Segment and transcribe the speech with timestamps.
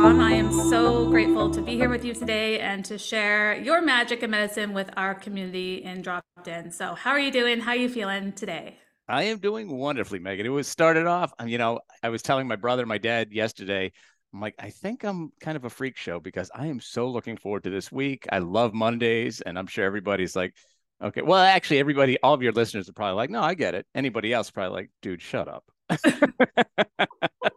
[0.00, 0.20] Thom.
[0.20, 4.22] I am so grateful to be here with you today and to share your magic
[4.22, 6.72] and medicine with our community in Dropped In.
[6.72, 7.60] So, how are you doing?
[7.60, 8.78] How are you feeling today?
[9.08, 10.46] I am doing wonderfully, Megan.
[10.46, 13.92] It was started off, um, you know, I was telling my brother, my dad yesterday,
[14.32, 17.36] I'm like, I think I'm kind of a freak show because I am so looking
[17.36, 18.26] forward to this week.
[18.32, 20.54] I love Mondays, and I'm sure everybody's like,
[21.02, 23.84] okay, well, actually, everybody, all of your listeners are probably like, no, I get it.
[23.94, 25.64] Anybody else probably like, dude, shut up.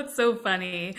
[0.00, 0.94] it's so funny.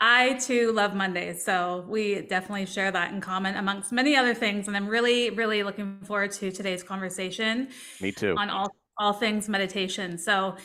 [0.00, 1.44] I too love Mondays.
[1.44, 4.68] So we definitely share that in common amongst many other things.
[4.68, 7.68] And I'm really, really looking forward to today's conversation.
[8.00, 8.34] Me too.
[8.36, 10.18] On all, all things meditation.
[10.18, 10.56] So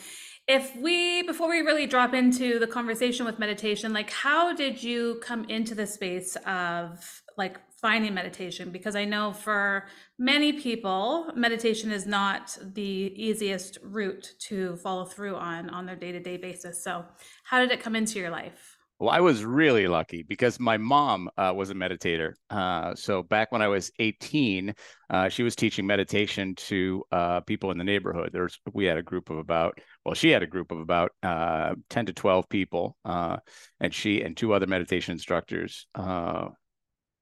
[0.48, 5.20] if we before we really drop into the conversation with meditation like how did you
[5.22, 9.86] come into the space of like finding meditation because I know for
[10.18, 16.36] many people, meditation is not the easiest route to follow through on on their day-to-day
[16.36, 16.84] basis.
[16.84, 17.04] So,
[17.44, 18.76] how did it come into your life?
[19.00, 22.34] Well, I was really lucky because my mom uh, was a meditator.
[22.50, 24.74] Uh, so back when I was 18,
[25.08, 28.28] uh, she was teaching meditation to uh, people in the neighborhood.
[28.30, 31.76] There's we had a group of about well, she had a group of about uh,
[31.88, 33.38] 10 to 12 people, uh,
[33.80, 35.86] and she and two other meditation instructors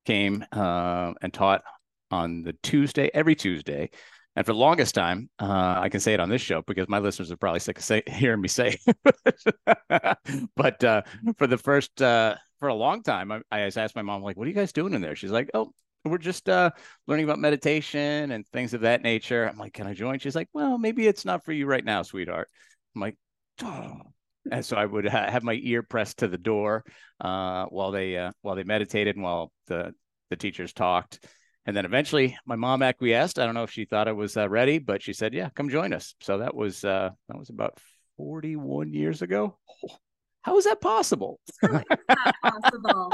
[0.08, 1.62] came uh, and taught
[2.10, 3.90] on the Tuesday, every Tuesday.
[4.34, 6.98] And for the longest time, uh, I can say it on this show because my
[6.98, 8.78] listeners are probably sick of say, hearing me say.
[10.56, 11.02] but uh,
[11.36, 14.46] for the first, uh, for a long time, I, I asked my mom, like, "What
[14.46, 15.72] are you guys doing in there?" She's like, "Oh,
[16.04, 16.70] we're just uh,
[17.06, 20.48] learning about meditation and things of that nature." I'm like, "Can I join?" She's like,
[20.54, 22.48] "Well, maybe it's not for you right now, sweetheart."
[22.94, 23.16] I'm like,
[23.62, 24.00] "Oh."
[24.50, 26.84] And so I would ha- have my ear pressed to the door
[27.20, 29.92] uh, while they uh, while they meditated and while the
[30.30, 31.24] the teachers talked.
[31.66, 33.38] And then eventually, my mom acquiesced.
[33.38, 35.68] I don't know if she thought I was uh, ready, but she said, "Yeah, come
[35.68, 37.78] join us." So that was uh, that was about
[38.16, 39.58] forty one years ago.
[39.84, 39.96] Oh,
[40.42, 41.40] how is that possible?
[41.62, 43.12] that possible.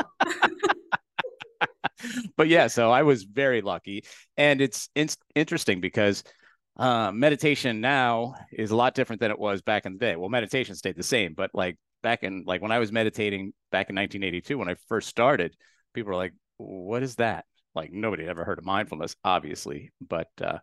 [2.36, 4.04] but yeah, so I was very lucky,
[4.36, 6.22] and it's, it's interesting because
[6.76, 10.16] uh, meditation now is a lot different than it was back in the day.
[10.16, 13.90] Well, meditation stayed the same, but like back in like when I was meditating back
[13.90, 15.54] in 1982 when I first started,
[15.92, 19.92] people were like, "What is that?" Like nobody had ever heard of mindfulness, obviously.
[20.00, 20.58] But uh,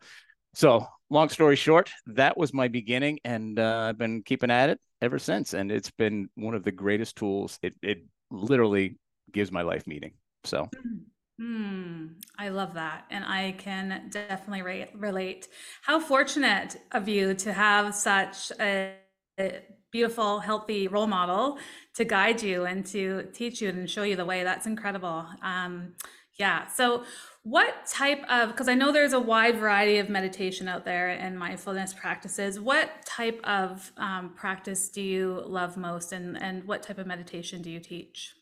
[0.54, 4.80] so long story short, that was my beginning, and uh, I've been keeping at it
[5.02, 7.58] ever since, and it's been one of the greatest tools.
[7.62, 8.98] It it literally
[9.32, 10.14] gives my life meaning.
[10.44, 10.70] So.
[11.41, 12.06] Hmm,
[12.38, 13.06] I love that.
[13.09, 15.47] And I can definitely re- relate.
[15.81, 18.94] How fortunate of you to have such a,
[19.40, 21.57] a, beautiful, healthy role model
[21.96, 24.44] to guide you and to teach you and show you the way.
[24.44, 25.25] That's incredible.
[25.41, 25.96] Um,
[26.38, 26.68] yeah.
[26.68, 27.03] So,
[27.44, 31.38] what type of, because I know there's a wide variety of meditation out there and
[31.38, 32.59] mindfulness practices.
[32.59, 37.63] What type of um, practice do you love most and, and what type of meditation
[37.63, 38.35] do you teach?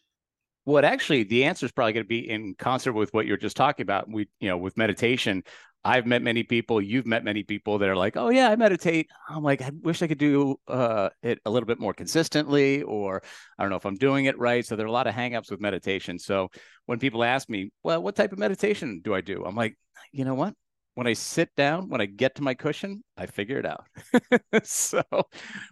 [0.65, 3.57] What actually the answer is probably going to be in concert with what you're just
[3.57, 4.09] talking about.
[4.09, 5.43] We, you know, with meditation,
[5.83, 9.07] I've met many people, you've met many people that are like, oh yeah, I meditate.
[9.29, 13.23] I'm like, I wish I could do uh, it a little bit more consistently, or
[13.57, 14.65] I don't know if I'm doing it right.
[14.65, 16.19] So there are a lot of hangups with meditation.
[16.19, 16.49] So
[16.85, 19.45] when people ask me, well, what type of meditation do I do?
[19.45, 19.77] I'm like,
[20.11, 20.53] you know what?
[20.95, 23.87] When I sit down, when I get to my cushion, I figure it out.
[24.63, 25.01] so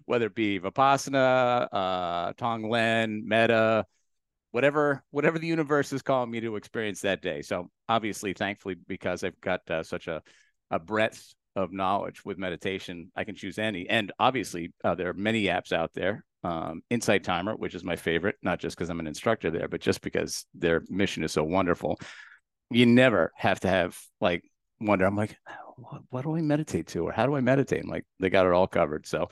[0.06, 3.86] whether it be Vipassana, uh, Tonglen, Metta,
[4.52, 7.42] whatever whatever the universe is calling me to experience that day.
[7.42, 10.22] So obviously, thankfully, because I've got uh, such a
[10.72, 13.90] a breadth of knowledge with meditation, I can choose any.
[13.90, 16.24] And obviously, uh, there are many apps out there.
[16.44, 19.82] Um, Insight Timer, which is my favorite, not just because I'm an instructor there, but
[19.82, 22.00] just because their mission is so wonderful.
[22.70, 24.44] You never have to have like
[24.80, 25.06] wonder.
[25.06, 25.36] I'm like,
[25.78, 27.84] what, what do I meditate to, or how do I meditate?
[27.84, 29.08] I'm like, they got it all covered.
[29.08, 29.30] So,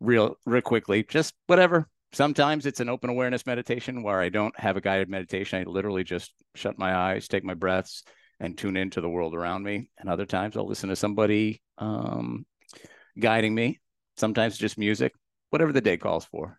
[0.00, 4.76] real, real quickly, just whatever Sometimes it's an open awareness meditation where I don't have
[4.76, 5.58] a guided meditation.
[5.60, 8.02] I literally just shut my eyes, take my breaths,
[8.38, 9.88] and tune into the world around me.
[9.98, 12.44] And other times I'll listen to somebody um,
[13.18, 13.80] guiding me.
[14.16, 15.12] Sometimes just music,
[15.50, 16.58] whatever the day calls for.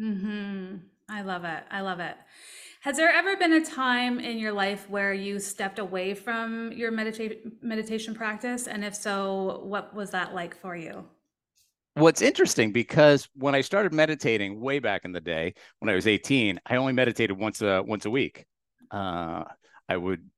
[0.00, 0.76] Mm-hmm.
[1.08, 1.64] I love it.
[1.70, 2.16] I love it.
[2.80, 6.92] Has there ever been a time in your life where you stepped away from your
[6.92, 8.66] medita- meditation practice?
[8.66, 11.04] And if so, what was that like for you?
[11.94, 16.06] What's interesting because when I started meditating way back in the day, when I was
[16.06, 18.44] 18, I only meditated once a once a week.
[18.90, 19.44] Uh,
[19.88, 20.28] I would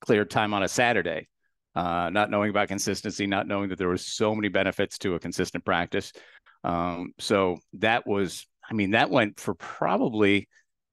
[0.00, 1.28] clear time on a Saturday,
[1.74, 5.20] uh, not knowing about consistency, not knowing that there was so many benefits to a
[5.20, 6.12] consistent practice.
[6.64, 10.48] Um, so that was, I mean, that went for probably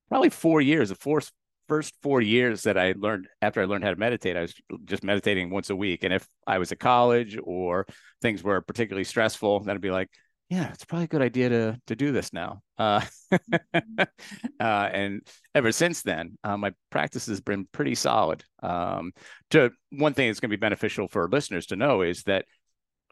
[0.10, 1.22] probably four years, the four
[1.68, 4.54] first four years that I learned after I learned how to meditate, I was
[4.86, 6.04] just meditating once a week.
[6.04, 7.86] And if I was at college or
[8.22, 10.10] things were particularly stressful, then I'd be like,
[10.50, 12.62] yeah, it's probably a good idea to to do this now.
[12.78, 13.02] Uh,
[13.74, 13.80] uh,
[14.60, 15.22] and
[15.56, 18.44] ever since then, uh, my practice has been pretty solid.
[18.62, 19.12] Um,
[19.52, 22.46] to one thing that's going to be beneficial for listeners to know is that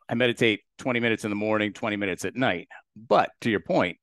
[0.07, 2.67] I meditate 20 minutes in the morning, 20 minutes at night.
[2.95, 3.97] But to your point,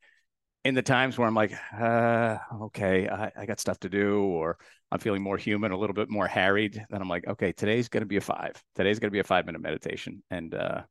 [0.64, 4.58] in the times where I'm like, uh, okay, I, I, got stuff to do, or
[4.92, 8.02] I'm feeling more human, a little bit more harried, then I'm like, okay, today's going
[8.02, 8.62] to be a five.
[8.74, 10.22] Today's going to be a five minute meditation.
[10.30, 10.82] And uh,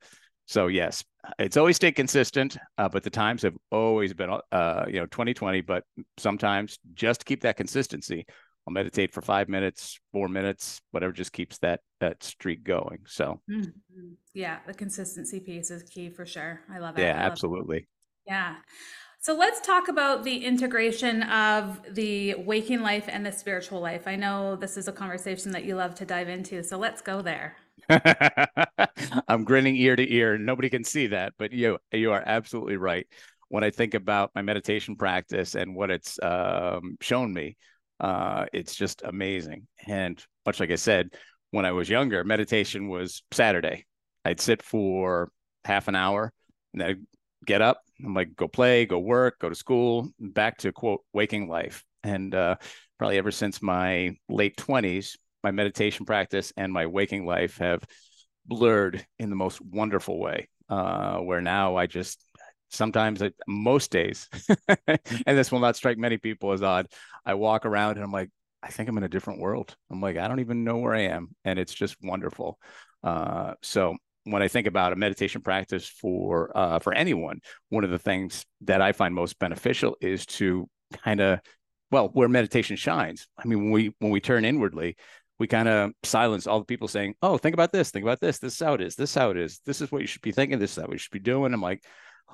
[0.48, 1.04] so, yes,
[1.38, 5.62] it's always stayed consistent, uh, but the times have always been, uh, you know, 2020.
[5.62, 5.84] But
[6.18, 8.26] sometimes just to keep that consistency,
[8.68, 13.00] I'll meditate for five minutes, four minutes, whatever just keeps that that streak going.
[13.06, 14.14] So, mm-hmm.
[14.34, 16.62] yeah, the consistency piece is key for sure.
[16.72, 17.02] I love it.
[17.02, 17.78] Yeah, absolutely.
[17.78, 17.88] It.
[18.26, 18.56] Yeah.
[19.22, 24.08] So let's talk about the integration of the waking life and the spiritual life.
[24.08, 27.22] I know this is a conversation that you love to dive into, so let's go
[27.22, 27.58] there.
[29.28, 30.38] I'm grinning ear to ear.
[30.38, 33.08] Nobody can see that, but you you are absolutely right.
[33.50, 37.58] When I think about my meditation practice and what it's um, shown me,
[38.00, 39.68] uh, it's just amazing.
[39.86, 41.10] And much like I said,
[41.52, 43.86] when I was younger, meditation was Saturday.
[44.24, 45.30] I'd sit for
[45.66, 46.32] half an hour
[46.74, 47.00] and I'd
[47.46, 51.50] get up, I'm like, go play, go work, go to school, back to quote waking
[51.50, 51.84] life.
[52.04, 52.56] And uh,
[52.98, 57.84] probably ever since my late 20s, my meditation practice and my waking life have
[58.46, 60.50] blurred in the most wonderful way.
[60.70, 62.24] Uh, where now I just
[62.70, 64.30] sometimes, most days,
[64.88, 66.88] and this will not strike many people as odd.
[67.26, 68.30] I walk around and I'm like,
[68.62, 69.76] I think I'm in a different world.
[69.90, 72.60] I'm like, I don't even know where I am, and it's just wonderful.
[73.04, 73.96] Uh, so
[74.26, 77.40] when I think about a meditation practice for uh, for anyone,
[77.70, 80.68] one of the things that I find most beneficial is to
[81.04, 81.40] kind of
[81.92, 83.28] well, where meditation shines.
[83.38, 84.96] I mean, when we when we turn inwardly,
[85.40, 88.40] we kind of silence all the people saying, "Oh, think about this, think about this.
[88.40, 88.96] This is how it is.
[88.96, 89.60] This is how it is.
[89.66, 90.60] This is what you should be thinking.
[90.60, 91.84] This is what you should be doing." I'm like,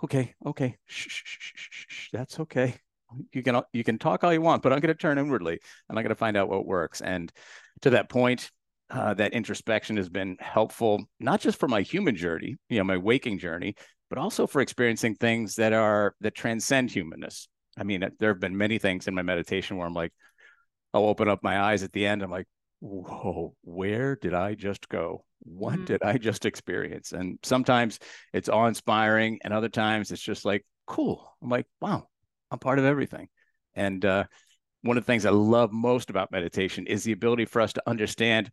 [0.04, 2.76] "Okay, okay, shh, shh, shh, shh, that's okay.
[3.32, 5.98] You can you can talk all you want, but I'm going to turn inwardly and
[5.98, 7.32] I'm going to find out what works." And
[7.82, 8.52] to that point,
[8.90, 12.98] uh, that introspection has been helpful, not just for my human journey, you know, my
[12.98, 13.76] waking journey,
[14.10, 17.48] but also for experiencing things that are that transcend humanness.
[17.78, 20.14] I mean, uh, there have been many things in my meditation where I'm like,
[20.94, 22.22] I'll open up my eyes at the end.
[22.22, 22.48] I'm like,
[22.80, 25.26] whoa, where did I just go?
[25.40, 25.86] What mm-hmm.
[25.86, 27.12] did I just experience?
[27.12, 28.00] And sometimes
[28.34, 31.36] it's awe inspiring, and other times it's just like, cool.
[31.42, 32.08] I'm like, wow,
[32.52, 33.28] I'm part of everything.
[33.74, 34.26] And uh,
[34.84, 37.84] one of the things I love most about meditation is the ability for us to
[37.88, 38.52] understand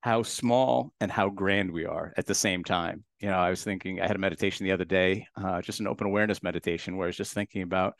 [0.00, 3.04] how small and how grand we are at the same time.
[3.20, 5.88] You know, I was thinking, I had a meditation the other day, uh, just an
[5.88, 7.94] open awareness meditation, where I was just thinking about,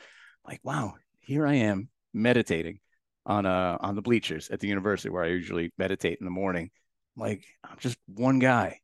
[0.47, 2.81] like, wow, here I am meditating
[3.27, 6.71] on uh on the bleachers at the university where I usually meditate in the morning.
[7.17, 8.79] Like, I'm just one guy,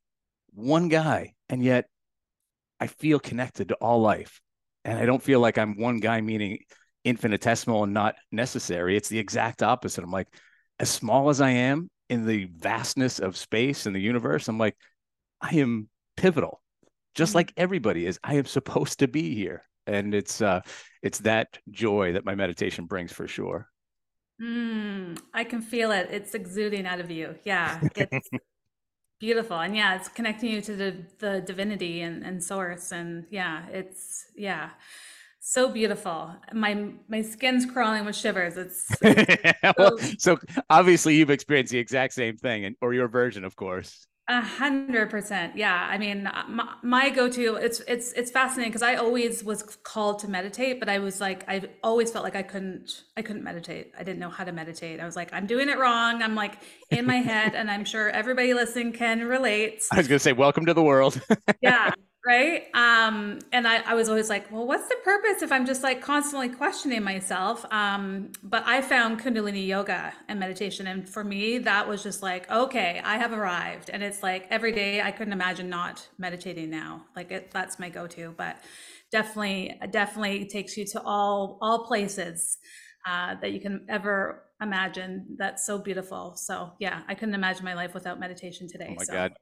[0.52, 1.86] one guy, and yet
[2.80, 4.40] I feel connected to all life,
[4.84, 6.58] and I don't feel like I'm one guy, meaning
[7.04, 8.96] infinitesimal and not necessary.
[8.96, 10.02] It's the exact opposite.
[10.02, 10.28] I'm like,
[10.80, 14.76] as small as I am, in the vastness of space and the universe, I'm like,
[15.40, 16.60] I am pivotal,
[17.14, 17.38] just mm-hmm.
[17.38, 18.18] like everybody is.
[18.22, 20.60] I am supposed to be here, and it's uh,
[21.02, 23.68] it's that joy that my meditation brings for sure.
[24.40, 26.08] Mm, I can feel it.
[26.10, 27.36] It's exuding out of you.
[27.44, 28.28] Yeah, it's
[29.20, 33.66] beautiful, and yeah, it's connecting you to the the divinity and and source, and yeah,
[33.68, 34.70] it's yeah.
[35.46, 36.34] So beautiful.
[36.54, 38.56] My my skin's crawling with shivers.
[38.56, 40.38] It's, it's well, so, so
[40.70, 44.06] obviously you've experienced the exact same thing, and or your version, of course.
[44.26, 45.54] A hundred percent.
[45.54, 45.86] Yeah.
[45.90, 50.28] I mean, my, my go-to, it's, it's, it's fascinating because I always was called to
[50.28, 53.92] meditate, but I was like, I always felt like I couldn't, I couldn't meditate.
[53.98, 54.98] I didn't know how to meditate.
[54.98, 56.22] I was like, I'm doing it wrong.
[56.22, 59.84] I'm like in my head and I'm sure everybody listening can relate.
[59.92, 61.20] I was going to say, welcome to the world.
[61.60, 61.92] yeah
[62.26, 62.64] right?
[62.74, 66.00] Um and I, I was always like well what's the purpose if i'm just like
[66.00, 67.64] constantly questioning myself?
[67.70, 72.50] Um but i found kundalini yoga and meditation and for me that was just like
[72.50, 73.90] okay i have arrived.
[73.90, 77.04] And it's like every day i couldn't imagine not meditating now.
[77.14, 78.56] Like it, that's my go-to but
[79.10, 82.58] definitely definitely takes you to all all places
[83.06, 86.34] uh, that you can ever imagine that's so beautiful.
[86.36, 89.12] So yeah i couldn't imagine my life without meditation today oh my so.
[89.12, 89.32] god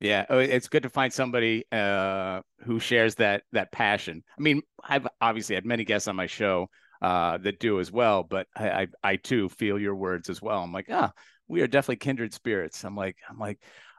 [0.00, 4.24] yeah, oh, it's good to find somebody uh, who shares that that passion.
[4.38, 6.68] I mean, I've obviously had many guests on my show
[7.02, 10.62] uh, that do as well, but I, I, I too feel your words as well.
[10.62, 11.12] I'm like, ah,
[11.48, 12.82] we are definitely kindred spirits.
[12.82, 13.58] I'm like, I'm like,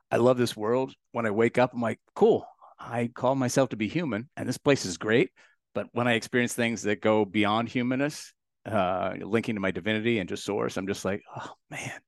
[0.10, 0.94] I love this world.
[1.12, 2.48] When I wake up, I'm like, cool.
[2.80, 5.30] I call myself to be human, and this place is great.
[5.76, 8.34] But when I experience things that go beyond humanness,
[8.66, 12.00] uh, linking to my divinity and just source, I'm just like, oh man,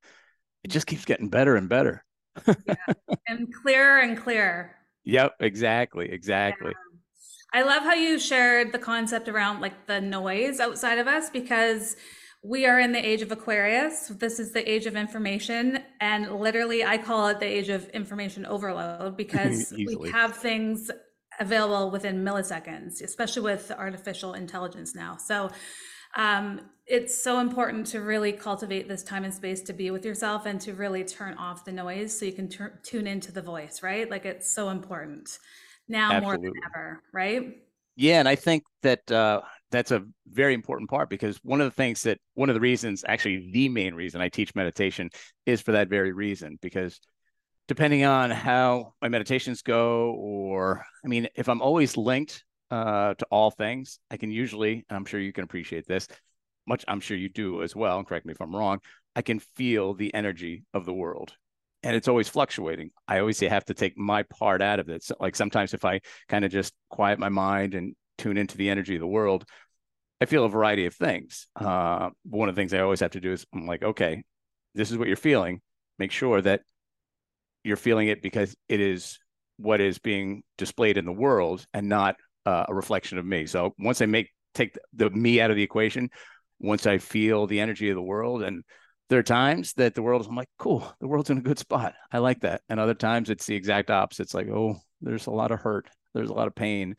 [0.64, 2.04] it just keeps getting better and better
[2.66, 2.74] yeah.
[3.28, 4.74] and clearer and clearer.
[5.04, 6.72] Yep, exactly, exactly.
[6.72, 7.60] Yeah.
[7.60, 11.94] I love how you shared the concept around like the noise outside of us because
[12.42, 14.08] we are in the age of Aquarius.
[14.08, 15.78] This is the age of information.
[16.00, 20.90] And literally, I call it the age of information overload because we have things
[21.40, 25.16] available within milliseconds, especially with artificial intelligence now.
[25.16, 25.50] So
[26.16, 30.44] um, it's so important to really cultivate this time and space to be with yourself
[30.46, 33.82] and to really turn off the noise so you can tur- tune into the voice,
[33.82, 34.10] right?
[34.10, 35.38] Like it's so important
[35.88, 37.56] now more than ever, right?
[37.96, 41.74] Yeah, and I think that uh, that's a very important part because one of the
[41.74, 45.10] things that one of the reasons, actually the main reason I teach meditation
[45.46, 46.58] is for that very reason.
[46.60, 47.00] Because
[47.68, 52.44] depending on how my meditations go, or I mean, if I'm always linked
[52.74, 56.08] uh, to all things, I can usually, I'm sure you can appreciate this,
[56.66, 57.98] much I'm sure you do as well.
[57.98, 58.80] And correct me if I'm wrong.
[59.14, 61.34] I can feel the energy of the world,
[61.84, 62.90] and it's always fluctuating.
[63.06, 65.04] I always have to take my part out of it.
[65.04, 68.70] So, like sometimes if I kind of just quiet my mind and tune into the
[68.70, 69.44] energy of the world,
[70.20, 71.46] I feel a variety of things.
[71.54, 74.24] Uh, one of the things I always have to do is I'm like, okay,
[74.74, 75.60] this is what you're feeling.
[76.00, 76.62] Make sure that
[77.62, 79.20] you're feeling it because it is
[79.58, 83.46] what is being displayed in the world and not uh, a reflection of me.
[83.46, 86.10] So once I make take the, the me out of the equation,
[86.60, 88.62] once I feel the energy of the world, and
[89.10, 91.94] there are times that the world I'm like, cool, the world's in a good spot.
[92.10, 92.62] I like that.
[92.68, 94.22] And other times it's the exact opposite.
[94.22, 96.96] It's like, oh, there's a lot of hurt, there's a lot of pain,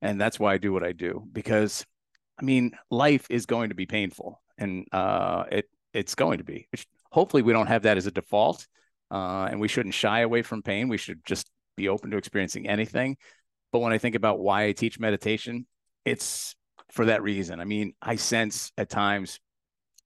[0.00, 1.84] and that's why I do what I do because,
[2.40, 6.68] I mean, life is going to be painful, and uh, it it's going to be.
[7.10, 8.66] Hopefully, we don't have that as a default,
[9.10, 10.88] uh, and we shouldn't shy away from pain.
[10.88, 13.16] We should just be open to experiencing anything.
[13.72, 15.66] But when I think about why I teach meditation,
[16.04, 16.54] it's
[16.90, 17.60] for that reason.
[17.60, 19.40] I mean, I sense at times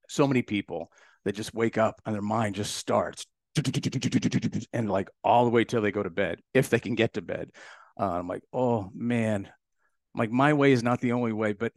[0.09, 0.91] so many people
[1.25, 3.25] that just wake up and their mind just starts
[4.73, 7.21] and like all the way till they go to bed, if they can get to
[7.21, 7.51] bed.
[7.99, 9.49] Uh, I'm like, oh man,
[10.15, 11.71] like my way is not the only way, but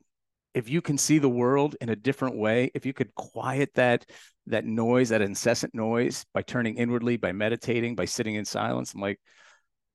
[0.55, 4.07] if you can see the world in a different way, if you could quiet that
[4.47, 9.00] that noise, that incessant noise by turning inwardly, by meditating, by sitting in silence, I'm
[9.00, 9.21] like,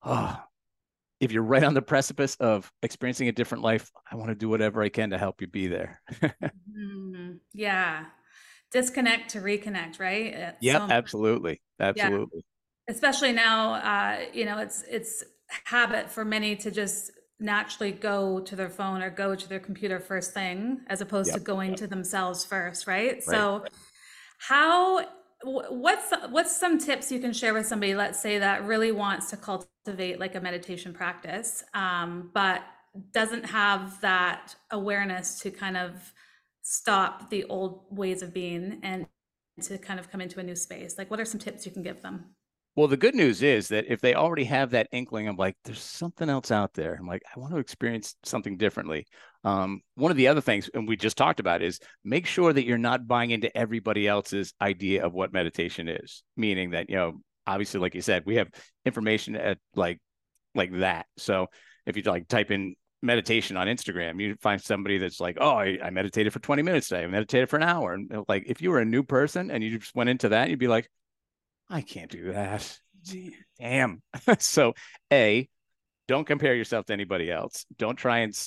[0.03, 0.37] oh,
[1.21, 4.49] if you're right on the precipice of experiencing a different life, I want to do
[4.49, 6.01] whatever I can to help you be there.
[6.69, 7.39] Mhm.
[7.53, 8.05] Yeah.
[8.71, 10.33] Disconnect to reconnect, right?
[10.33, 10.91] It's Yep, important.
[10.91, 11.61] absolutely.
[11.79, 12.45] Absolutely.
[12.89, 15.23] especially now uh you know it's it's
[15.65, 19.99] habit for many to just naturally go to their phone or go to their computer
[19.99, 21.77] first thing as opposed to going Yep.
[21.77, 23.49] to themselves first right Right.
[23.49, 23.65] so
[24.39, 25.05] how
[25.43, 29.37] what's what's some tips you can share with somebody let's say that really wants to
[29.37, 32.61] cultivate like a meditation practice um, but
[33.11, 36.13] doesn't have that awareness to kind of
[36.61, 39.07] stop the old ways of being and
[39.61, 40.97] to kind of come into a new space?
[40.97, 42.25] Like what are some tips you can give them
[42.75, 45.81] Well, the good news is that if they already have that inkling of like, there's
[45.81, 49.07] something else out there, I'm like, I want to experience something differently.
[49.43, 52.65] Um, one of the other things, and we just talked about, is make sure that
[52.65, 56.23] you're not buying into everybody else's idea of what meditation is.
[56.37, 58.47] Meaning that, you know, obviously, like you said, we have
[58.85, 59.99] information at like
[60.55, 61.07] like that.
[61.17, 61.47] So
[61.85, 65.77] if you like type in meditation on Instagram, you find somebody that's like, oh, I,
[65.83, 67.03] I meditated for 20 minutes today.
[67.03, 67.93] I meditated for an hour.
[67.93, 70.59] And like, if you were a new person and you just went into that, you'd
[70.59, 70.87] be like,
[71.71, 72.77] I can't do that.
[73.57, 74.01] Damn.
[74.39, 74.73] so,
[75.11, 75.47] A,
[76.07, 77.65] don't compare yourself to anybody else.
[77.77, 78.37] Don't try and,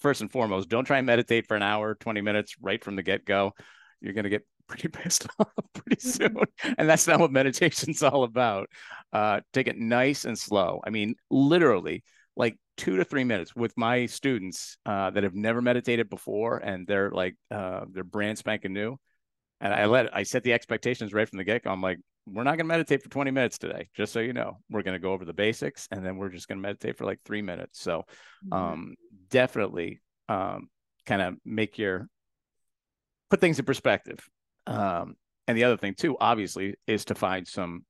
[0.00, 3.04] first and foremost, don't try and meditate for an hour, 20 minutes right from the
[3.04, 3.52] get go.
[4.00, 6.36] You're going to get pretty pissed off pretty soon.
[6.78, 8.68] And that's not what meditation's all about.
[9.12, 10.80] Uh, take it nice and slow.
[10.84, 12.02] I mean, literally,
[12.36, 16.86] like two to three minutes with my students uh, that have never meditated before and
[16.86, 18.98] they're like, uh, they're brand spanking new.
[19.60, 21.70] And I let I set the expectations right from the get go.
[21.70, 24.58] I'm like, we're not going to meditate for 20 minutes today, just so you know.
[24.68, 27.04] We're going to go over the basics and then we're just going to meditate for
[27.04, 27.80] like three minutes.
[27.80, 28.04] So,
[28.50, 28.96] um,
[29.30, 30.68] definitely um,
[31.06, 32.08] kind of make your
[33.30, 34.28] put things in perspective.
[34.66, 35.16] Um,
[35.46, 37.84] and the other thing, too, obviously, is to find some.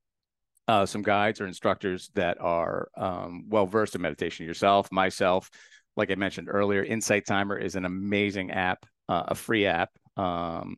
[0.69, 5.49] Uh, some guides or instructors that are um, well versed in meditation yourself, myself.
[5.97, 9.91] Like I mentioned earlier, Insight Timer is an amazing app, uh, a free app.
[10.17, 10.75] Um,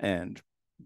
[0.00, 0.40] and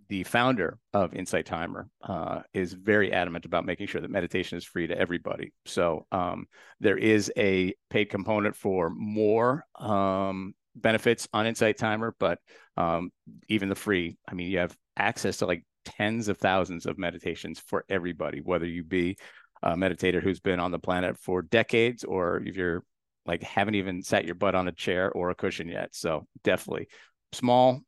[0.08, 4.64] the founder of Insight Timer uh, is very adamant about making sure that meditation is
[4.64, 5.52] free to everybody.
[5.66, 6.46] So um,
[6.80, 12.38] there is a paid component for more um, benefits on Insight Timer, but
[12.76, 13.11] um,
[13.49, 17.61] even the free, I mean, you have access to like tens of thousands of meditations
[17.61, 19.16] for everybody, whether you be
[19.62, 22.82] a meditator who's been on the planet for decades or if you're
[23.26, 25.90] like haven't even sat your butt on a chair or a cushion yet.
[25.92, 26.88] So definitely
[27.32, 27.82] small,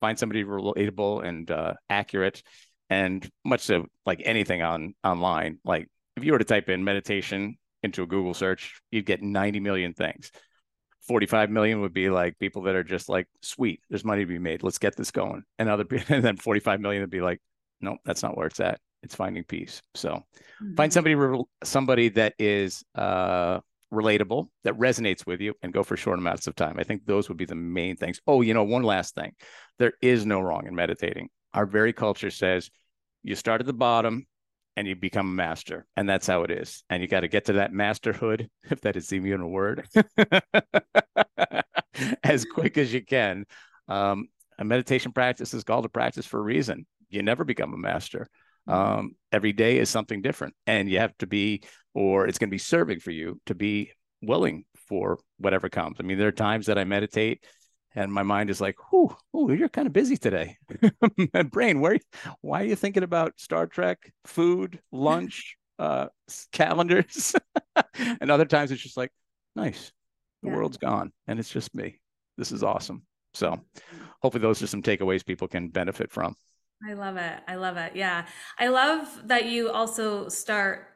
[0.00, 2.42] find somebody relatable and uh, accurate
[2.90, 7.56] and much so like anything on online like if you were to type in meditation
[7.82, 10.30] into a google search you'd get 90 million things
[11.06, 14.38] 45 million would be like people that are just like, sweet, there's money to be
[14.38, 14.62] made.
[14.62, 15.42] Let's get this going.
[15.58, 17.40] And other people, and then 45 million would be like,
[17.80, 18.78] no, that's not where it's at.
[19.02, 19.80] It's finding peace.
[19.94, 20.22] So
[20.76, 20.92] find Mhm.
[20.92, 23.60] somebody, somebody that is uh,
[23.92, 26.76] relatable, that resonates with you, and go for short amounts of time.
[26.78, 28.20] I think those would be the main things.
[28.26, 29.32] Oh, you know, one last thing:
[29.78, 31.28] there is no wrong in meditating.
[31.54, 32.70] Our very culture says
[33.22, 34.26] you start at the bottom
[34.76, 36.84] and you become a master, and that's how it is.
[36.90, 39.86] And you got to get to that masterhood, if that is even a word,
[42.22, 43.44] as quick as you can.
[43.88, 44.28] Um,
[44.58, 46.84] a meditation practice is called a practice for a reason.
[47.08, 48.28] You never become a master
[48.68, 51.62] um, every day is something different and you have to be
[51.98, 56.02] or it's going to be serving for you to be willing for whatever comes i
[56.02, 57.44] mean there are times that i meditate
[57.94, 60.56] and my mind is like "Ooh, oh you're kind of busy today
[61.34, 61.98] my brain where
[62.40, 66.06] why are you thinking about star trek food lunch uh
[66.52, 67.34] calendars
[68.20, 69.12] and other times it's just like
[69.56, 69.92] nice
[70.42, 70.56] the Yeah.
[70.56, 72.00] world's gone and it's just me
[72.36, 73.02] this is awesome
[73.34, 73.60] so
[74.22, 76.34] hopefully those are some takeaways people can benefit from
[76.88, 77.40] I love it.
[77.48, 77.96] I love it.
[77.96, 78.26] Yeah.
[78.58, 80.87] I love that you also start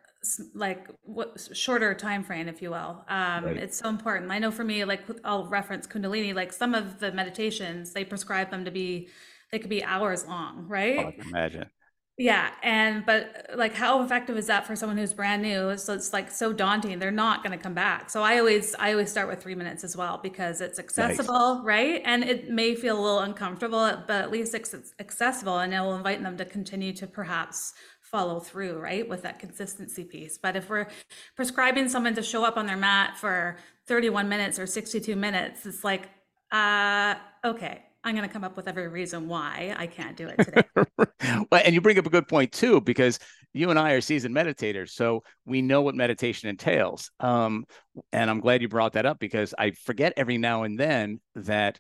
[0.55, 3.05] like what shorter time frame, if you will.
[3.09, 3.57] Um, Right.
[3.57, 4.31] It's so important.
[4.31, 8.51] I know for me, like I'll reference Kundalini, like some of the meditations, they prescribe
[8.51, 9.09] them to be,
[9.51, 11.09] they could be hours long, Oh, right?
[11.09, 11.71] I can imagine
[12.19, 15.77] Yeah, and but like how effective is that for someone who's brand new?
[15.79, 16.99] So it's like so daunting.
[16.99, 18.11] They're not going to come back.
[18.11, 22.03] So I always I always start with 3 minutes as well because it's accessible, right?
[22.05, 25.81] And it may feel a little uncomfortable, but at least it's it's accessible and it
[25.81, 27.73] will invite them to continue to perhaps
[28.13, 29.09] follow through, right?
[29.09, 30.39] With that consistency piece.
[30.39, 30.87] But if we're
[31.35, 33.57] prescribing someone to show up on their mat for
[33.89, 36.09] 31 minutes or 62 minutes, it's like
[36.53, 37.15] uh
[37.45, 40.63] okay, I'm going to come up with every reason why I can't do it today.
[41.51, 43.19] well, and you bring up a good point too, because
[43.53, 47.11] you and I are seasoned meditators, so we know what meditation entails.
[47.21, 47.65] Um,
[48.13, 51.79] and I'm glad you brought that up because I forget every now and then that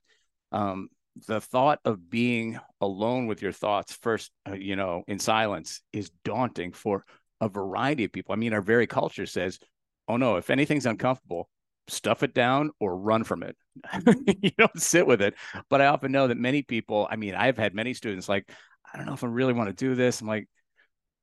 [0.52, 0.88] um,
[1.26, 6.10] the thought of being alone with your thoughts first, uh, you know, in silence is
[6.24, 7.04] daunting for
[7.40, 8.32] a variety of people.
[8.32, 9.58] I mean, our very culture says,
[10.08, 11.48] "Oh no, if anything's uncomfortable,
[11.88, 13.56] stuff it down or run from it.
[14.42, 15.34] you don't sit with it."
[15.68, 17.08] But I often know that many people.
[17.10, 18.50] I mean, I've had many students like,
[18.92, 20.48] "I don't know if I really want to do this." I'm like,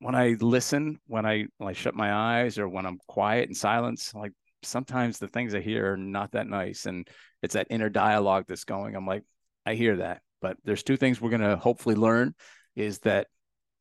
[0.00, 3.54] when I listen, when I when I shut my eyes or when I'm quiet in
[3.54, 7.08] silence, like sometimes the things I hear are not that nice, and
[7.42, 8.96] it's that inner dialogue that's going.
[8.96, 9.22] I'm like,
[9.66, 12.34] I hear that, but there's two things we're gonna hopefully learn:
[12.76, 13.28] is that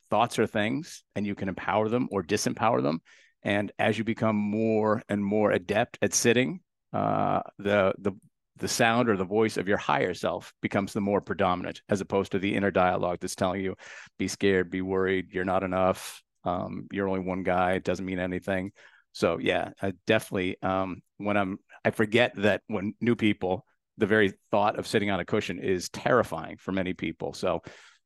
[0.09, 3.01] thoughts are things, and you can empower them or disempower them.
[3.43, 6.61] And as you become more and more adept at sitting,
[6.93, 8.13] uh, the the
[8.57, 12.33] the sound or the voice of your higher self becomes the more predominant, as opposed
[12.33, 13.75] to the inner dialogue that's telling you,
[14.17, 18.19] "Be scared, be worried, you're not enough, um, you're only one guy, it doesn't mean
[18.19, 18.71] anything."
[19.13, 20.57] So yeah, I definitely.
[20.61, 23.65] Um, when I'm, I forget that when new people,
[23.99, 27.33] the very thought of sitting on a cushion is terrifying for many people.
[27.33, 27.62] So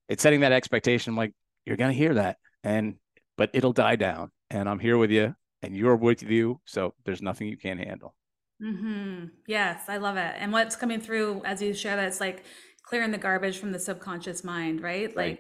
[0.10, 1.16] it's setting that expectation.
[1.16, 1.34] Like
[1.66, 2.96] you're gonna hear that, and
[3.38, 6.60] but it'll die down, and I'm here with you, and you're with you.
[6.66, 8.14] So there's nothing you can't handle.
[8.62, 10.36] hmm Yes, I love it.
[10.38, 12.44] And what's coming through as you share that, it's like
[12.84, 15.16] clearing the garbage from the subconscious mind, right?
[15.16, 15.40] Right.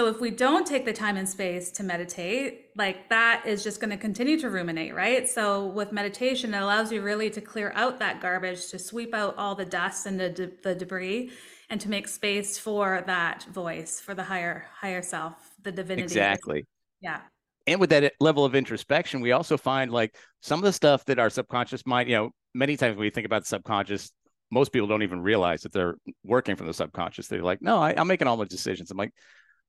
[0.00, 3.80] So if we don't take the time and space to meditate, like that is just
[3.80, 5.28] going to continue to ruminate, right?
[5.28, 9.36] So with meditation, it allows you really to clear out that garbage, to sweep out
[9.36, 11.32] all the dust and the, de- the debris,
[11.68, 16.04] and to make space for that voice, for the higher higher self, the divinity.
[16.04, 16.64] Exactly.
[17.02, 17.20] Yeah.
[17.66, 21.04] and with that uh, level of introspection, we also find like some of the stuff
[21.04, 24.10] that our subconscious mind, you know, many times when we think about the subconscious,
[24.50, 27.28] most people don't even realize that they're working from the subconscious.
[27.28, 28.90] They're like, no, I, I'm making all the decisions.
[28.90, 29.12] I'm like,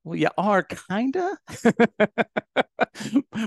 [0.03, 1.37] well, you are kinda.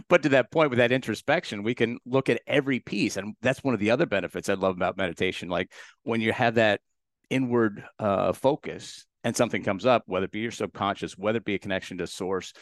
[0.08, 3.16] but to that point, with that introspection, we can look at every piece.
[3.16, 5.48] And that's one of the other benefits I love about meditation.
[5.48, 5.72] Like
[6.04, 6.80] when you have that
[7.30, 11.54] inward uh, focus and something comes up, whether it be your subconscious, whether it be
[11.54, 12.52] a connection to source,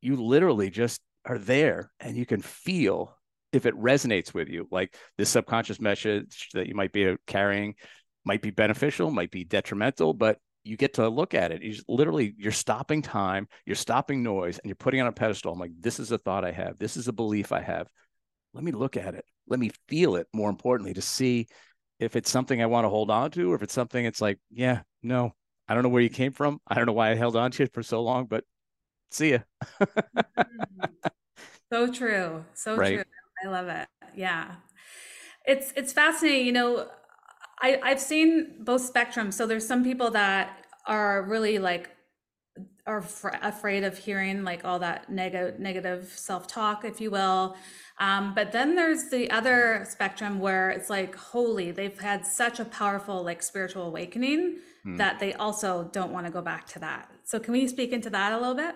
[0.00, 3.16] you literally just are there and you can feel
[3.52, 7.74] if it resonates with you like this subconscious message that you might be carrying
[8.24, 12.34] might be beneficial might be detrimental but you get to look at it you literally
[12.38, 16.00] you're stopping time you're stopping noise and you're putting on a pedestal i'm like this
[16.00, 17.86] is a thought i have this is a belief i have
[18.54, 21.46] let me look at it let me feel it more importantly to see
[22.00, 24.38] if it's something i want to hold on to or if it's something it's like
[24.50, 25.32] yeah no
[25.68, 27.62] i don't know where you came from i don't know why i held on to
[27.62, 28.44] it for so long but
[29.10, 29.38] see ya
[30.16, 30.94] Mhm.
[31.72, 32.44] So true.
[32.54, 32.96] So Right.
[32.96, 33.04] true.
[33.44, 33.88] I love it.
[34.14, 34.56] Yeah.
[35.46, 36.88] It's it's fascinating, you know,
[37.60, 39.34] I I've seen both spectrums.
[39.34, 41.90] So there's some people that are really like
[42.86, 47.56] are fr afraid of hearing like all that negative negative self-talk, if you will.
[47.98, 52.64] Um, but then there's the other spectrum where it's like, holy, they've had such a
[52.64, 54.96] powerful like spiritual awakening Hmm.
[54.96, 57.10] that they also don't want to go back to that.
[57.24, 58.74] So can we speak into that a little bit?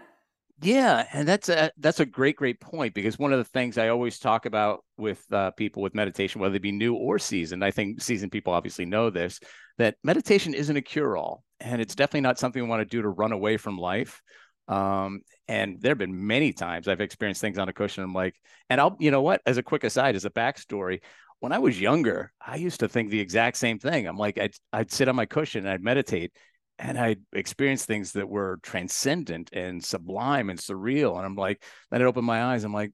[0.61, 3.89] Yeah, and that's a that's a great great point because one of the things I
[3.89, 7.71] always talk about with uh, people with meditation, whether they be new or seasoned, I
[7.71, 9.39] think seasoned people obviously know this,
[9.79, 13.03] that meditation isn't a cure all, and it's definitely not something we want to do
[13.03, 14.21] to run away from life.
[14.67, 18.03] Um, and there have been many times I've experienced things on a cushion.
[18.03, 18.35] I'm like,
[18.69, 19.41] and I'll, you know what?
[19.47, 21.01] As a quick aside, as a backstory,
[21.39, 24.07] when I was younger, I used to think the exact same thing.
[24.09, 26.33] I'm like, I'd I'd sit on my cushion and I'd meditate,
[26.79, 31.17] and I experienced things that were transcendent and sublime and surreal.
[31.17, 32.65] And I'm like, then it opened my eyes.
[32.65, 32.93] I'm like,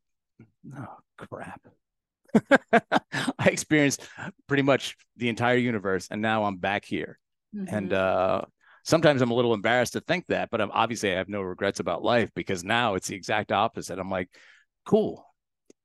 [0.77, 1.61] oh crap.
[2.73, 4.03] I experienced
[4.47, 7.19] pretty much the entire universe, and now I'm back here.
[7.67, 7.95] And Mhm.
[7.95, 8.43] uh,
[8.85, 11.81] sometimes I'm a little embarrassed to think that, but I'm obviously I have no regrets
[11.81, 13.99] about life because now it's the exact opposite.
[13.99, 14.31] I'm like,
[14.85, 15.27] cool.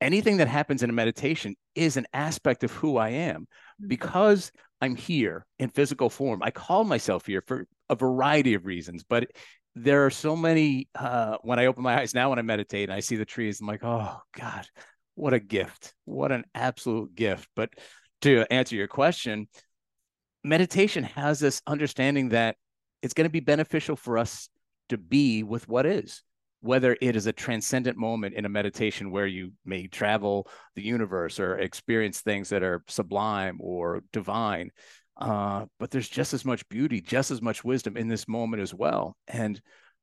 [0.02, 3.48] Anything that happens in a meditation is an aspect of who I am
[3.82, 3.88] Mhm.
[3.90, 6.42] because I'm here in physical form.
[6.42, 9.30] I call myself here for a variety of reasons, but
[9.76, 10.90] there are so many.
[10.96, 13.62] Uh, when I open my eyes now, when I meditate and I see the trees,
[13.62, 14.68] I'm like, oh God,
[15.16, 15.94] what a gift!
[16.06, 17.48] What an absolute gift!
[17.56, 17.70] But
[18.22, 19.48] to answer your question,
[20.44, 22.56] meditation has this understanding that
[23.02, 24.50] it's going to be beneficial for us
[24.90, 26.24] to be with what is
[26.62, 31.40] whether it is a transcendent moment in a meditation where you may travel the universe
[31.40, 34.70] or experience things that are sublime or divine
[35.20, 38.74] uh, but there's just as much beauty just as much wisdom in this moment as
[38.74, 39.62] well and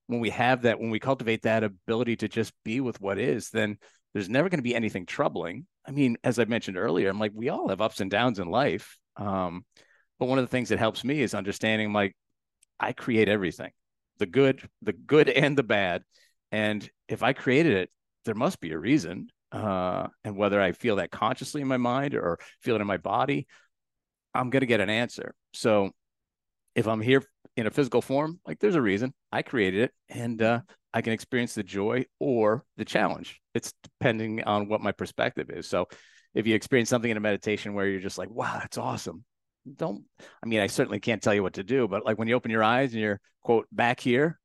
[0.08, 3.50] when we have that when we cultivate that ability to just be with what is
[3.50, 3.76] then
[4.14, 7.32] there's never going to be anything troubling i mean as i mentioned earlier i'm like
[7.34, 9.64] we all have ups and downs in life um,
[10.18, 12.14] but one of the things that helps me is understanding like
[12.78, 13.72] I create everything,
[14.18, 16.02] the good, the good and the bad.
[16.52, 17.90] And if I created it,
[18.24, 19.28] there must be a reason.
[19.52, 22.96] Uh, and whether I feel that consciously in my mind or feel it in my
[22.96, 23.46] body,
[24.36, 25.34] I'm going to get an answer.
[25.52, 25.90] So
[26.74, 27.22] if I'm here
[27.56, 30.60] in a physical form, like there's a reason I created it and uh,
[30.92, 33.40] I can experience the joy or the challenge.
[33.54, 35.68] It's depending on what my perspective is.
[35.68, 35.86] So
[36.34, 39.24] if you experience something in a meditation where you're just like, wow, that's awesome.
[39.76, 40.04] Don't,
[40.42, 42.50] I mean, I certainly can't tell you what to do, but like when you open
[42.50, 44.38] your eyes and you're, quote, back here,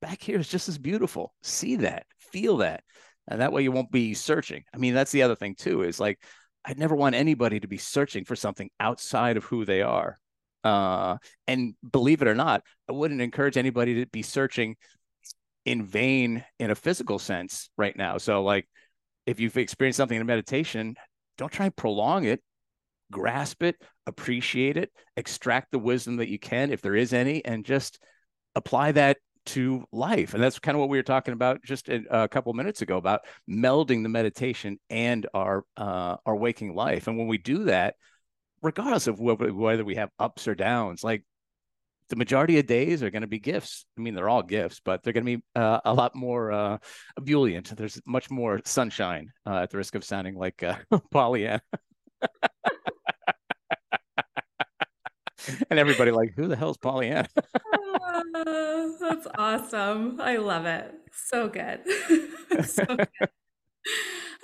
[0.00, 1.32] back here is just as beautiful.
[1.42, 2.82] See that, feel that.
[3.28, 4.64] And that way you won't be searching.
[4.74, 6.18] I mean, that's the other thing too, is like,
[6.64, 10.18] I'd never want anybody to be searching for something outside of who they are.
[10.62, 11.16] Uh,
[11.48, 14.76] and believe it or not, I wouldn't encourage anybody to be searching
[15.64, 18.18] in vain in a physical sense right now.
[18.18, 18.68] So, like,
[19.26, 20.96] if you've experienced something in meditation,
[21.38, 22.40] don't try and prolong it.
[23.10, 27.64] Grasp it, appreciate it, extract the wisdom that you can, if there is any, and
[27.64, 27.98] just
[28.54, 30.34] apply that to life.
[30.34, 32.96] And that's kind of what we were talking about just a, a couple minutes ago
[32.96, 37.06] about melding the meditation and our uh, our waking life.
[37.06, 37.96] And when we do that,
[38.62, 41.24] regardless of whether, we have ups or downs, like
[42.08, 43.86] the majority of days are going to be gifts.
[43.98, 46.78] I mean, they're all gifts, but they're going to be uh, a lot more uh,
[47.16, 47.76] ebullient.
[47.76, 50.76] There's much more sunshine uh, at the risk of sounding like uh,
[51.10, 51.62] Pollyanna.
[55.70, 57.28] and everybody like, who the hell's Pollyanna?
[59.00, 60.20] That's awesome.
[60.20, 60.94] I love it.
[61.12, 61.80] So good.
[62.64, 63.08] so good.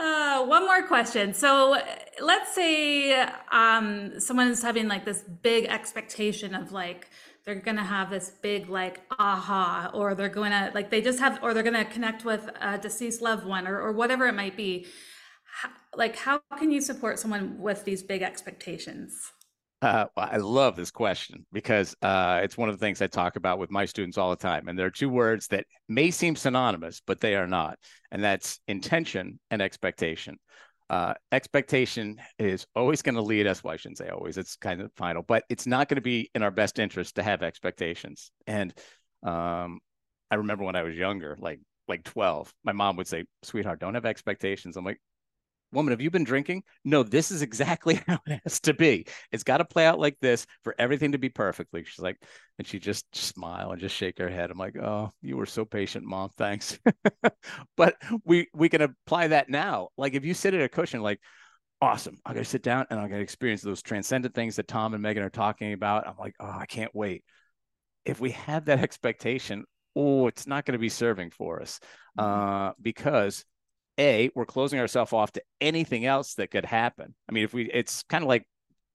[0.00, 1.34] Uh, one more question.
[1.34, 1.76] So
[2.20, 7.08] let's say um, someone is having like this big expectation of like
[7.44, 11.52] they're gonna have this big like aha, or they're gonna like they just have, or
[11.52, 14.86] they're gonna connect with a deceased loved one, or or whatever it might be.
[15.62, 19.32] How, like, how can you support someone with these big expectations?
[19.80, 23.60] Uh, I love this question because uh, it's one of the things I talk about
[23.60, 24.66] with my students all the time.
[24.66, 27.78] And there are two words that may seem synonymous, but they are not.
[28.10, 30.36] And that's intention and expectation.
[30.90, 33.62] Uh, expectation is always going to lead us.
[33.62, 36.28] Well, I shouldn't say always, it's kind of final, but it's not going to be
[36.34, 38.32] in our best interest to have expectations.
[38.48, 38.74] And
[39.22, 39.78] um,
[40.30, 43.94] I remember when I was younger, like like 12, my mom would say, sweetheart, don't
[43.94, 44.76] have expectations.
[44.76, 45.00] I'm like,
[45.72, 46.62] woman, have you been drinking?
[46.84, 49.06] No, this is exactly how it has to be.
[49.32, 51.84] It's got to play out like this for everything to be perfectly.
[51.84, 52.16] She's like,
[52.58, 54.50] and she just smile and just shake her head.
[54.50, 56.30] I'm like, oh, you were so patient, mom.
[56.36, 56.78] Thanks.
[57.76, 59.88] but we we can apply that now.
[59.96, 61.20] Like if you sit at a cushion, like,
[61.80, 64.68] awesome, I got to sit down and I got to experience those transcendent things that
[64.68, 66.06] Thom and Megan are talking about.
[66.06, 67.24] I'm like, oh, I can't wait.
[68.04, 71.80] If we have that expectation, oh, it's not going to be serving for us
[72.18, 73.44] uh, because
[73.98, 77.70] a we're closing ourselves off to anything else that could happen i mean if we
[77.70, 78.46] it's kind of like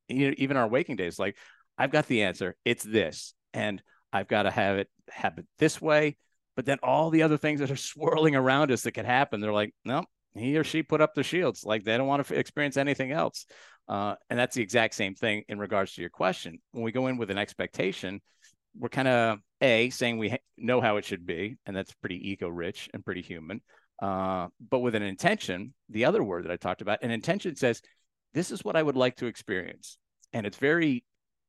[0.08, 1.38] you know, even our waking days like
[1.78, 6.18] i've got the answer it's this and i've got to have it happen this way
[6.56, 9.54] but then all the other things that are swirling around us that could happen they're
[9.54, 10.04] like no
[10.36, 11.63] he or she put up the shields.
[11.63, 13.46] Like they don't want to experience anything else.
[13.88, 16.60] Uh, and that's the exact same thing in regards to your question.
[16.72, 18.22] When we go in with an expectation,
[18.78, 22.48] we're kind of a saying we know how it should be, and that's pretty ego
[22.48, 23.62] rich and pretty human.
[24.01, 27.82] Uh, but with an intention, the other word that I talked about, an intention says,
[28.34, 29.97] "This is what I would like to experience,"
[30.34, 31.03] and it's very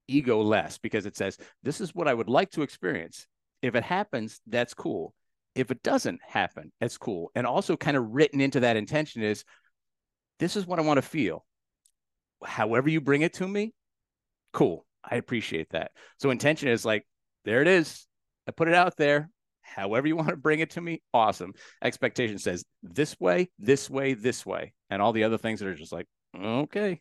[0.07, 3.27] ego less because it says, "This is what I would like to experience."
[3.63, 5.15] If it happens, that's cool.
[5.55, 7.31] If it doesn't happen, that's cool.
[7.35, 9.45] And also, kind of written into that intention is,
[10.39, 11.47] "This is what I want to feel."
[12.45, 13.73] However you bring it to me,
[14.53, 14.87] cool.
[15.03, 15.93] I appreciate that.
[16.19, 17.07] So intention is like
[17.45, 18.07] there it is.
[18.47, 19.31] I put it out there.
[19.65, 21.55] However you want to bring it to me, awesome.
[21.83, 24.75] Expectation says this way, this way, this way.
[24.91, 26.07] And all the other things that are just like,
[26.39, 27.01] okay,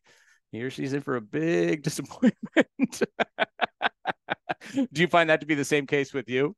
[0.51, 2.33] here she's in for a big disappointment.
[4.73, 6.55] Do you find that to be the same case with you?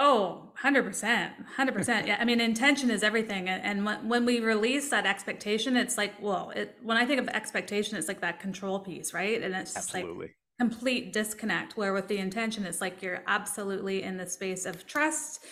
[0.00, 1.30] Oh, 100%.
[1.56, 2.06] 100%.
[2.06, 2.18] Yeah.
[2.20, 3.48] I mean, intention is everything.
[3.48, 7.28] And, and when we release that expectation, it's like, well, it, when I think of
[7.28, 9.42] expectation, it's like that control piece, right?
[9.42, 10.26] And it's just Absolutely.
[10.26, 14.86] like complete disconnect where with the intention it's like you're absolutely in the space of
[14.86, 15.44] trust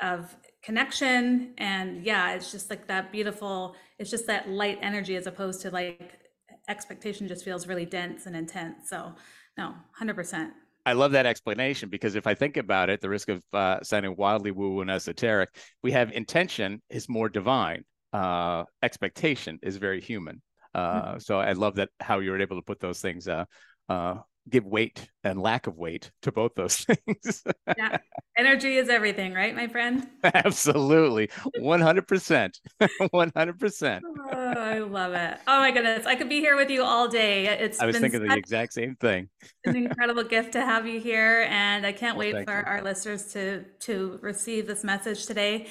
[0.00, 5.26] of connection and yeah it's just like that beautiful it's just that light energy as
[5.26, 6.18] opposed to like
[6.68, 9.12] expectation just feels really dense and intense so
[9.58, 10.50] no 100%
[10.86, 14.16] I love that explanation because if I think about it, the risk of uh, sounding
[14.16, 15.48] wildly woo and esoteric,
[15.82, 17.84] we have intention is more divine.
[18.12, 20.42] Uh, expectation is very human.
[20.74, 21.18] Uh, mm-hmm.
[21.20, 23.46] So I love that how you were able to put those things uh,
[23.88, 24.16] uh,
[24.48, 27.44] give weight and lack of weight to both those things.
[27.76, 27.98] yeah.
[28.36, 30.06] Energy is everything, right, my friend?
[30.22, 31.28] Absolutely.
[31.58, 32.60] 100%.
[32.80, 34.00] 100%.
[34.32, 35.38] oh, I love it.
[35.46, 36.06] Oh my goodness.
[36.06, 37.46] I could be here with you all day.
[37.46, 39.28] It's I was thinking the exact same thing.
[39.40, 42.64] It's an incredible gift to have you here and I can't wait for you.
[42.66, 45.68] our listeners to to receive this message today.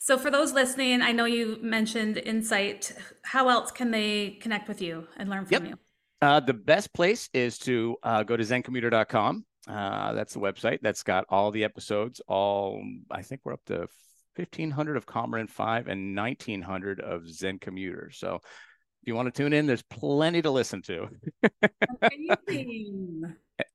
[0.00, 2.92] So for those listening, I know you mentioned Insight.
[3.22, 5.70] How else can they connect with you and learn from yep.
[5.70, 5.78] you?
[6.22, 9.44] Uh, the best place is to uh, go to zencommuter.com.
[9.66, 12.20] Uh, that's the website that's got all the episodes.
[12.28, 12.80] All
[13.10, 13.88] I think we're up to
[14.36, 18.10] 1500 of Cormorant 5 and 1900 of Zen Commuter.
[18.12, 21.08] So if you want to tune in, there's plenty to listen to.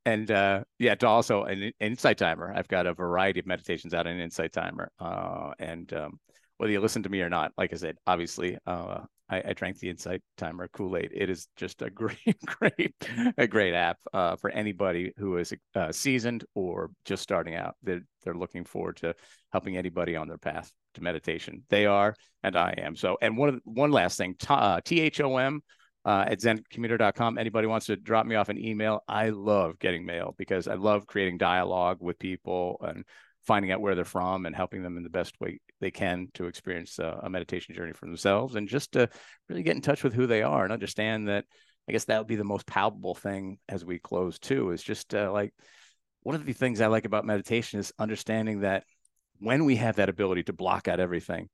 [0.05, 2.53] and uh, yeah, to also an Insight Timer.
[2.55, 4.89] I've got a variety of meditations out in Insight Timer.
[4.99, 6.19] Uh, and um,
[6.57, 9.79] whether you listen to me or not, like I said, obviously, uh, I, I, drank
[9.79, 11.11] the Insight Timer Kool Aid.
[11.13, 12.95] It is just a great, great,
[13.37, 17.75] a great app uh, for anybody who is uh, seasoned or just starting out.
[17.83, 19.15] They're they're looking forward to
[19.51, 21.63] helping anybody on their path to meditation.
[21.69, 22.95] They are, and I am.
[22.95, 24.35] So, and one one last thing,
[24.85, 25.61] T H O M.
[26.05, 27.37] Uh, at zencommuter.com.
[27.37, 29.03] Anybody wants to drop me off an email.
[29.09, 33.03] I love getting mail because I love creating dialogue with people and
[33.47, 36.45] finding out where they're from and helping them in the best way they can to
[36.45, 39.09] experience uh, a meditation journey for themselves and just to
[39.49, 41.45] really get in touch with who they are and understand that
[41.87, 45.15] i guess that would be the most palpable thing as we close too is just
[45.15, 45.53] uh, like
[46.21, 48.83] one of the things i like about meditation is understanding that
[49.39, 51.47] when we have that ability to block out everything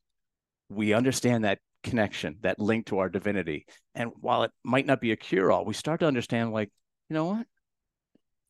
[0.69, 3.65] we understand that connection that link to our divinity.
[3.93, 6.71] And while it might not be a cure all we start to understand like
[7.09, 7.45] you know what?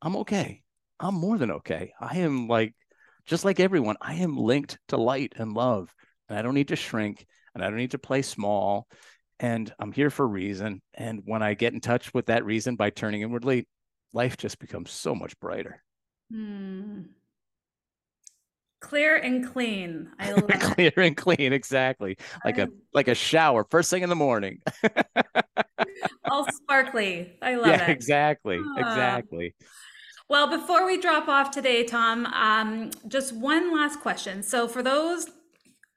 [0.01, 0.61] I'm okay.
[0.99, 1.93] I'm more than okay.
[1.99, 2.75] I am like
[3.25, 5.93] just like everyone, I am linked to light and love,
[6.29, 8.87] and I don't need to shrink and I don't need to play small.
[9.39, 10.81] And I'm here for a reason.
[10.93, 13.67] And when I get in touch with that reason by turning inwardly,
[14.13, 15.83] life just becomes so much brighter.
[16.31, 17.01] Hmm.
[18.79, 20.09] Clear and clean.
[20.19, 22.17] I love Clear and clean, exactly.
[22.43, 24.61] Like a like a shower first thing in the morning.
[26.25, 27.33] All sparkly.
[27.41, 27.89] I love yeah, it.
[27.89, 28.59] Exactly.
[28.77, 29.55] Exactly.
[30.29, 34.41] Well, before we drop off today, Thom, um, just one last question.
[34.41, 35.29] So, for those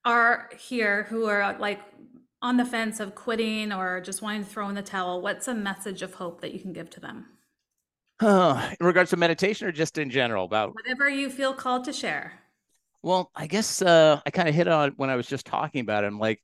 [0.05, 1.81] are here who are like
[2.43, 5.55] on the fence of quitting or just wanting to throw in the towel, what's a
[5.55, 7.27] message of hope that you can give to them?
[8.21, 11.93] Uh, in regards to meditation, or just in general about whatever you feel called to
[11.93, 12.33] share.
[13.03, 16.03] Well, I guess uh, I kind of hit on when I was just talking about
[16.03, 16.09] it.
[16.09, 16.43] I'm like,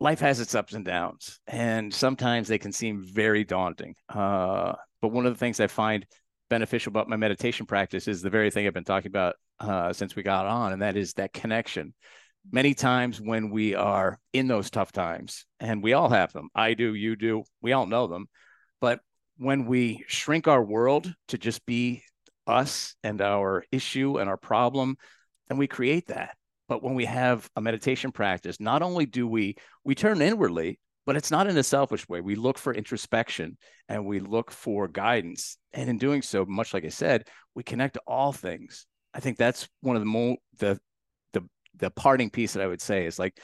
[0.00, 3.94] life has its ups and downs, and sometimes they can seem very daunting.
[4.08, 6.06] Uh, but one of the things I find
[6.48, 10.16] beneficial about my meditation practice is the very thing I've been talking about uh, since
[10.16, 11.94] we got on, and that is that connection.
[12.50, 16.74] Many times when we are in those tough times, and we all have them, I
[16.74, 18.26] do, you do, we all know them,
[18.80, 19.00] but
[19.36, 22.02] when we shrink our world to just be
[22.46, 24.96] us and our issue and our problem,
[25.48, 26.36] then we create that.
[26.68, 31.16] But when we have a meditation practice, not only do we we turn inwardly, but
[31.16, 32.20] it's not in a selfish way.
[32.20, 33.56] We look for introspection
[33.88, 35.56] and we look for guidance.
[35.72, 38.84] And in doing so, much like I said, we connect to all things.
[39.14, 40.78] I think that's one of the more the
[41.32, 43.40] the the parting piece that I would say is like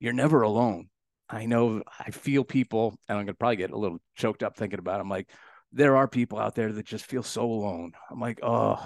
[0.00, 0.88] you're never alone.
[1.30, 4.80] I know I feel people, and I'm gonna probably get a little choked up thinking
[4.80, 4.98] about.
[4.98, 5.02] It.
[5.02, 5.30] I'm like,
[5.70, 7.92] there are people out there that just feel so alone.
[8.10, 8.84] I'm like, oh,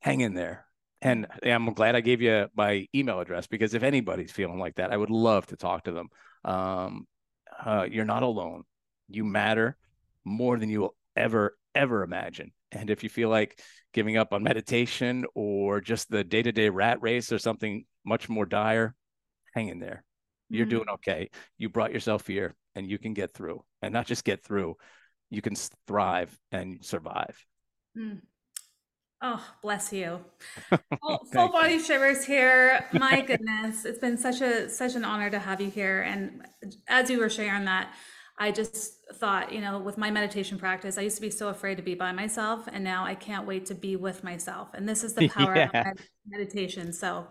[0.00, 0.66] hang in there.
[1.00, 4.92] And I'm glad I gave you my email address because if anybody's feeling like that,
[4.92, 6.08] I would love to talk to them.
[6.44, 7.06] Um,
[7.64, 8.64] uh, you're not alone.
[9.08, 9.76] You matter
[10.24, 12.52] more than you will ever, ever imagine.
[12.70, 13.60] And if you feel like
[13.92, 18.28] giving up on meditation or just the day to day rat race or something much
[18.28, 18.94] more dire,
[19.54, 20.04] hang in there.
[20.48, 20.76] You're mm-hmm.
[20.76, 21.30] doing okay.
[21.58, 24.76] You brought yourself here and you can get through and not just get through,
[25.30, 25.54] you can
[25.86, 27.36] thrive and survive.
[27.96, 28.20] Mm.
[29.24, 30.18] Oh, bless you.
[31.00, 32.84] Full, full body shivers here.
[32.92, 36.02] My goodness, it's been such a such an honor to have you here.
[36.02, 36.44] And
[36.88, 37.94] as you were sharing that,
[38.36, 41.76] I just thought, you know, with my meditation practice, I used to be so afraid
[41.76, 44.68] to be by myself, and now I can't wait to be with myself.
[44.74, 45.66] And this is the power yeah.
[45.66, 46.92] of med- meditation.
[46.92, 47.28] So,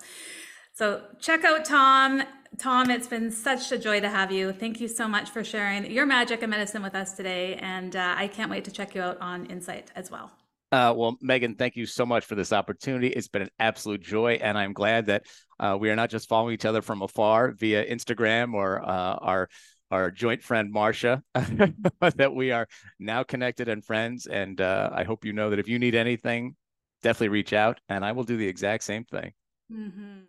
[0.73, 2.23] so check out Thom.
[2.57, 4.53] Thom, it's been such a joy to have you.
[4.53, 7.55] Thank you so much for sharing your magic and medicine with us today.
[7.55, 10.31] And uh, I can't wait to check you out on Insight as well.
[10.71, 13.07] Uh, well, Megan, thank you so much for this opportunity.
[13.07, 15.25] It's been an absolute joy, and I'm glad that
[15.59, 19.49] uh, we are not just following each other from afar via Instagram or uh, our
[19.91, 22.65] our joint friend Marcia, that we are
[22.97, 24.25] now connected and friends.
[24.25, 26.55] And uh, I hope you know that if you need anything,
[27.03, 29.33] definitely reach out, and I will do the exact same thing.
[29.69, 30.19] Mm-hmm.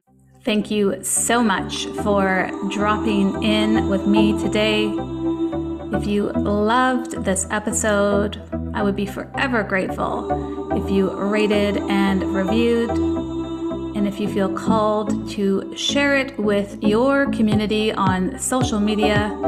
[0.45, 4.89] Thank you so much for dropping in with me today.
[5.95, 8.41] If you loved this episode,
[8.75, 12.91] I would be forever grateful if you rated and reviewed.
[12.91, 19.39] And if you feel called to share it with your community on social media,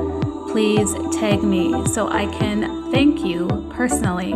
[0.51, 4.33] please tag me so I can thank you personally.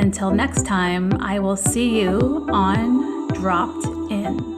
[0.00, 4.53] Until next time, I will see you on Dropped In.